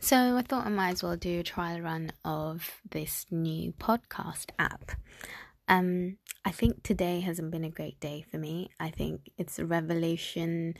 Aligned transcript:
So 0.00 0.36
I 0.36 0.42
thought 0.42 0.66
I 0.66 0.70
might 0.70 0.92
as 0.92 1.02
well 1.02 1.16
do 1.16 1.40
a 1.40 1.42
trial 1.42 1.80
run 1.80 2.12
of 2.24 2.80
this 2.88 3.26
new 3.30 3.72
podcast 3.72 4.50
app. 4.58 4.92
Um, 5.66 6.18
I 6.44 6.50
think 6.50 6.82
today 6.82 7.20
hasn't 7.20 7.50
been 7.50 7.64
a 7.64 7.70
great 7.70 7.98
day 7.98 8.24
for 8.30 8.38
me. 8.38 8.70
I 8.78 8.90
think 8.90 9.30
it's 9.36 9.58
a 9.58 9.66
revelation 9.66 10.74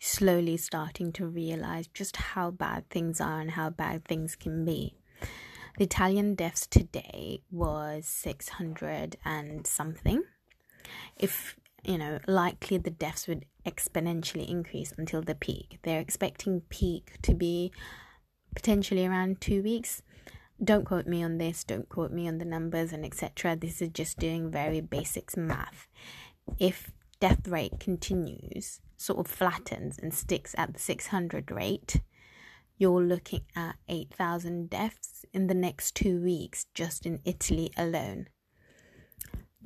slowly 0.00 0.56
starting 0.56 1.12
to 1.12 1.26
realize 1.26 1.86
just 1.88 2.16
how 2.16 2.50
bad 2.50 2.88
things 2.88 3.20
are 3.20 3.40
and 3.40 3.50
how 3.50 3.70
bad 3.70 4.04
things 4.06 4.34
can 4.34 4.64
be. 4.64 4.96
The 5.76 5.84
Italian 5.84 6.34
deaths 6.34 6.66
today 6.66 7.42
was 7.50 8.06
600 8.06 9.16
and 9.24 9.66
something. 9.66 10.22
If 11.16 11.56
you 11.84 11.98
know, 11.98 12.18
likely 12.26 12.78
the 12.78 12.90
deaths 12.90 13.28
would 13.28 13.44
exponentially 13.66 14.48
increase 14.48 14.92
until 14.96 15.20
the 15.20 15.34
peak. 15.34 15.78
They're 15.82 16.00
expecting 16.00 16.62
peak 16.70 17.18
to 17.22 17.34
be 17.34 17.72
potentially 18.54 19.06
around 19.06 19.40
two 19.40 19.62
weeks. 19.62 20.02
Don't 20.62 20.84
quote 20.84 21.06
me 21.06 21.22
on 21.22 21.38
this, 21.38 21.64
don't 21.64 21.88
quote 21.88 22.12
me 22.12 22.28
on 22.28 22.38
the 22.38 22.44
numbers 22.44 22.92
and 22.92 23.04
etc. 23.04 23.56
This 23.56 23.82
is 23.82 23.90
just 23.90 24.18
doing 24.18 24.50
very 24.50 24.80
basics 24.80 25.36
math. 25.36 25.88
If 26.58 26.92
death 27.20 27.48
rate 27.48 27.80
continues, 27.80 28.80
sort 28.96 29.18
of 29.18 29.26
flattens 29.26 29.98
and 29.98 30.14
sticks 30.14 30.54
at 30.56 30.72
the 30.74 30.80
600 30.80 31.50
rate, 31.50 32.00
you're 32.76 33.02
looking 33.02 33.42
at 33.54 33.76
8,000 33.88 34.68
deaths 34.70 35.24
in 35.32 35.46
the 35.46 35.54
next 35.54 35.94
two 35.94 36.20
weeks 36.20 36.66
just 36.74 37.06
in 37.06 37.20
Italy 37.24 37.70
alone. 37.76 38.28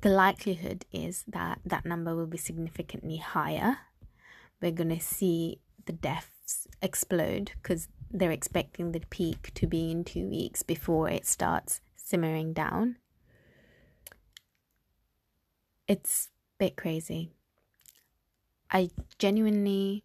The 0.00 0.10
likelihood 0.10 0.84
is 0.92 1.24
that 1.26 1.60
that 1.64 1.84
number 1.84 2.14
will 2.14 2.26
be 2.26 2.38
significantly 2.38 3.16
higher. 3.16 3.78
We're 4.60 4.70
going 4.72 4.96
to 4.96 5.00
see 5.00 5.60
the 5.86 5.92
deaths 5.92 6.68
explode 6.80 7.52
because 7.62 7.88
they're 8.10 8.30
expecting 8.30 8.92
the 8.92 9.00
peak 9.10 9.52
to 9.54 9.66
be 9.66 9.90
in 9.90 10.04
two 10.04 10.26
weeks 10.28 10.62
before 10.62 11.08
it 11.10 11.26
starts 11.26 11.80
simmering 11.96 12.52
down. 12.52 12.96
It's 15.86 16.28
a 16.58 16.64
bit 16.64 16.76
crazy. 16.76 17.32
I 18.70 18.90
genuinely 19.18 20.04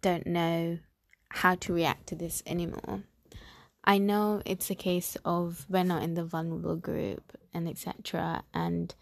don't 0.00 0.26
know 0.26 0.78
how 1.30 1.54
to 1.56 1.72
react 1.72 2.06
to 2.08 2.14
this 2.14 2.42
anymore. 2.46 3.04
I 3.84 3.98
know 3.98 4.40
it's 4.44 4.70
a 4.70 4.74
case 4.74 5.16
of 5.24 5.66
we're 5.68 5.84
not 5.84 6.02
in 6.02 6.14
the 6.14 6.24
vulnerable 6.24 6.76
group 6.76 7.36
and 7.52 7.68
etc. 7.68 8.44
and 8.52 8.94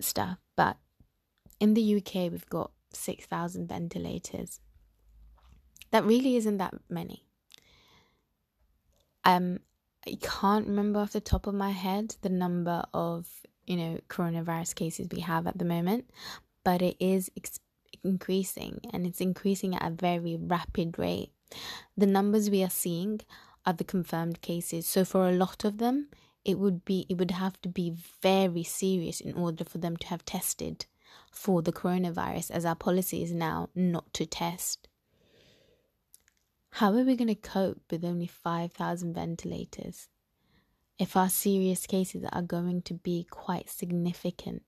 stuff, 0.00 0.38
but 0.56 0.76
in 1.60 1.74
the 1.74 1.96
UK 1.96 2.30
we've 2.32 2.48
got 2.48 2.72
6,000 2.92 3.68
ventilators 3.68 4.60
that 5.90 6.04
really 6.04 6.36
isn't 6.36 6.58
that 6.58 6.74
many. 6.88 7.24
Um, 9.24 9.60
I 10.06 10.16
can't 10.20 10.66
remember 10.66 11.00
off 11.00 11.12
the 11.12 11.20
top 11.20 11.46
of 11.46 11.54
my 11.54 11.70
head 11.70 12.16
the 12.22 12.28
number 12.28 12.82
of 12.92 13.28
you 13.66 13.76
know 13.76 14.00
coronavirus 14.08 14.74
cases 14.74 15.08
we 15.12 15.20
have 15.20 15.46
at 15.46 15.58
the 15.58 15.64
moment, 15.64 16.10
but 16.64 16.82
it 16.82 16.96
is 16.98 17.30
ex- 17.36 17.60
increasing 18.02 18.80
and 18.92 19.06
it's 19.06 19.20
increasing 19.20 19.74
at 19.74 19.86
a 19.86 19.94
very 19.94 20.36
rapid 20.36 20.98
rate. 20.98 21.30
The 21.96 22.06
numbers 22.06 22.50
we 22.50 22.64
are 22.64 22.70
seeing 22.70 23.20
are 23.64 23.72
the 23.72 23.84
confirmed 23.84 24.40
cases. 24.40 24.86
So 24.86 25.04
for 25.04 25.28
a 25.28 25.32
lot 25.32 25.64
of 25.64 25.78
them, 25.78 26.08
it 26.44 26.58
would 26.58 26.84
be 26.84 27.06
it 27.08 27.18
would 27.18 27.30
have 27.30 27.60
to 27.62 27.68
be 27.68 27.94
very 28.20 28.64
serious 28.64 29.20
in 29.20 29.34
order 29.34 29.64
for 29.64 29.78
them 29.78 29.96
to 29.98 30.06
have 30.08 30.24
tested 30.24 30.86
for 31.30 31.62
the 31.62 31.72
coronavirus 31.72 32.50
as 32.50 32.64
our 32.64 32.74
policy 32.74 33.22
is 33.22 33.32
now 33.32 33.68
not 33.74 34.12
to 34.14 34.26
test. 34.26 34.88
How 36.76 36.90
are 36.94 37.04
we 37.04 37.16
going 37.16 37.28
to 37.28 37.34
cope 37.34 37.82
with 37.90 38.02
only 38.02 38.26
5,000 38.26 39.12
ventilators 39.12 40.08
if 40.98 41.16
our 41.16 41.28
serious 41.28 41.86
cases 41.86 42.24
are 42.32 42.40
going 42.40 42.80
to 42.82 42.94
be 42.94 43.26
quite 43.30 43.68
significant? 43.68 44.62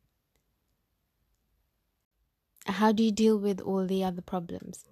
How 2.66 2.93
do 2.93 3.03
you 3.03 3.10
deal 3.10 3.38
with 3.38 3.59
all 3.59 3.87
the 3.87 4.04
other 4.04 4.20
problems? 4.20 4.84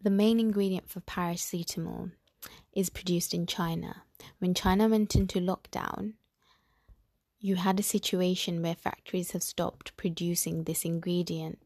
The 0.00 0.10
main 0.10 0.38
ingredient 0.38 0.88
for 0.88 1.00
paracetamol 1.00 2.12
is 2.72 2.88
produced 2.88 3.34
in 3.34 3.46
China. 3.46 4.04
When 4.38 4.54
China 4.54 4.88
went 4.88 5.16
into 5.16 5.40
lockdown, 5.40 6.12
you 7.40 7.56
had 7.56 7.80
a 7.80 7.82
situation 7.82 8.62
where 8.62 8.76
factories 8.76 9.32
have 9.32 9.42
stopped 9.42 9.96
producing 9.96 10.62
this 10.62 10.84
ingredient 10.84 11.58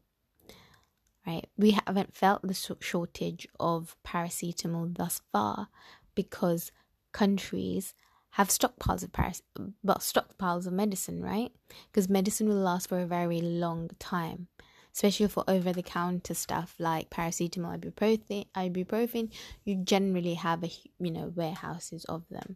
right? 1.27 1.47
We 1.57 1.71
haven't 1.71 2.15
felt 2.15 2.41
the 2.41 2.77
shortage 2.79 3.47
of 3.59 3.97
paracetamol 4.05 4.97
thus 4.97 5.21
far 5.31 5.67
because 6.15 6.71
countries 7.11 7.93
have 8.31 8.47
stockpiles 8.47 9.03
of 9.03 9.11
paras- 9.11 9.43
well, 9.83 9.97
stockpiles 9.97 10.67
of 10.67 10.73
medicine, 10.73 11.21
right? 11.21 11.51
Because 11.91 12.07
medicine 12.07 12.47
will 12.47 12.55
last 12.55 12.87
for 12.87 12.99
a 12.99 13.05
very 13.05 13.41
long 13.41 13.89
time, 13.99 14.47
especially 14.93 15.27
for 15.27 15.43
over-the-counter 15.47 16.33
stuff 16.33 16.75
like 16.79 17.09
paracetamol, 17.09 17.79
ibuprofen. 17.79 18.45
Ibuprofen, 18.55 19.31
you 19.65 19.75
generally 19.75 20.35
have 20.35 20.63
a 20.63 20.71
you 20.99 21.11
know 21.11 21.33
warehouses 21.35 22.05
of 22.05 22.23
them. 22.29 22.55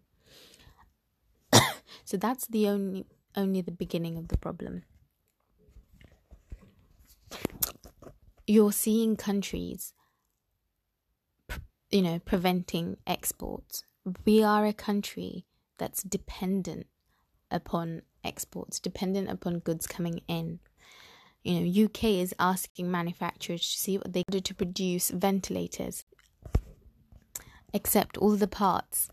so 2.05 2.15
that's 2.15 2.47
the 2.47 2.67
only 2.67 3.05
only 3.35 3.61
the 3.61 3.71
beginning 3.71 4.17
of 4.17 4.29
the 4.29 4.37
problem. 4.37 4.83
You're 8.51 8.73
seeing 8.73 9.15
countries, 9.15 9.93
you 11.89 12.01
know, 12.01 12.19
preventing 12.19 12.97
exports. 13.07 13.85
We 14.25 14.43
are 14.43 14.65
a 14.65 14.73
country 14.73 15.45
that's 15.77 16.03
dependent 16.03 16.87
upon 17.49 18.01
exports, 18.25 18.79
dependent 18.79 19.29
upon 19.29 19.59
goods 19.59 19.87
coming 19.87 20.19
in. 20.27 20.59
You 21.43 21.61
know, 21.61 21.85
UK 21.85 22.03
is 22.03 22.35
asking 22.39 22.91
manufacturers 22.91 23.61
to 23.61 23.79
see 23.79 23.97
what 23.97 24.11
they 24.11 24.23
do 24.29 24.41
to 24.41 24.53
produce 24.53 25.11
ventilators. 25.11 26.03
Except 27.73 28.17
all 28.17 28.35
the 28.35 28.49
parts 28.49 29.09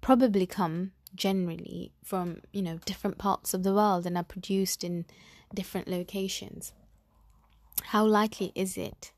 probably 0.00 0.46
come 0.46 0.92
generally 1.14 1.92
from, 2.02 2.40
you 2.54 2.62
know, 2.62 2.78
different 2.86 3.18
parts 3.18 3.52
of 3.52 3.64
the 3.64 3.74
world 3.74 4.06
and 4.06 4.16
are 4.16 4.24
produced 4.24 4.82
in 4.82 5.04
different 5.54 5.88
locations. 5.88 6.72
How 7.84 8.04
likely 8.06 8.52
is 8.54 8.76
it 8.76 9.12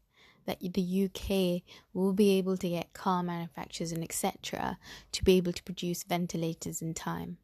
that 0.47 0.61
the 0.61 1.05
UK 1.05 1.63
will 1.93 2.13
be 2.13 2.33
able 2.39 2.57
to 2.59 2.69
get 2.69 2.93
car 2.93 3.23
manufacturers 3.23 3.93
and 3.93 4.03
etc. 4.03 4.79
to 5.13 5.25
be 5.25 5.37
able 5.37 5.53
to 5.53 5.63
produce 5.63 6.03
ventilators 6.03 6.83
in 6.83 6.95
time? 6.95 7.39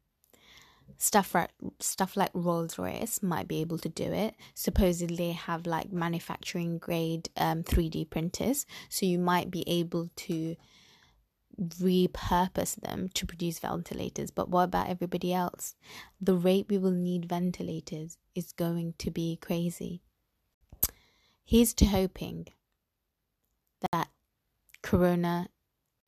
Stuff 0.97 1.33
like 1.33 1.49
stuff 1.79 2.17
like 2.17 2.31
Rolls 2.33 2.77
Royce 2.77 3.23
might 3.23 3.47
be 3.47 3.61
able 3.61 3.77
to 3.79 3.89
do 3.89 4.11
it. 4.11 4.35
Supposedly, 4.53 5.31
have 5.31 5.65
like 5.65 5.91
manufacturing 5.91 6.77
grade 6.77 7.29
um, 7.37 7.63
3D 7.63 8.09
printers, 8.09 8.65
so 8.89 9.05
you 9.05 9.17
might 9.17 9.49
be 9.49 9.63
able 9.67 10.09
to 10.15 10.55
repurpose 11.59 12.75
them 12.75 13.09
to 13.13 13.25
produce 13.25 13.59
ventilators. 13.59 14.31
But 14.31 14.49
what 14.49 14.63
about 14.63 14.89
everybody 14.89 15.33
else? 15.33 15.75
The 16.19 16.35
rate 16.35 16.67
we 16.69 16.77
will 16.77 16.91
need 16.91 17.25
ventilators 17.25 18.17
is 18.35 18.51
going 18.51 18.95
to 18.99 19.11
be 19.11 19.37
crazy. 19.41 20.01
Here's 21.51 21.73
to 21.73 21.85
hoping 21.85 22.47
that 23.91 24.07
corona 24.81 25.49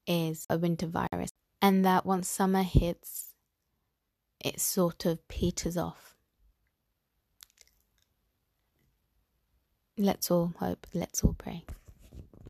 is 0.08 0.48
a 0.50 0.58
winter 0.58 0.88
virus 0.88 1.32
and 1.62 1.84
that 1.84 2.06
once 2.06 2.30
summer 2.30 2.64
hits, 2.64 3.34
it 4.40 4.62
sort 4.62 5.06
of 5.06 5.28
peters 5.28 5.76
off. 5.76 6.16
Let's 9.98 10.32
all 10.32 10.54
hope, 10.62 10.88
let's 10.94 11.26
all 11.26 11.36
pray. 11.38 11.66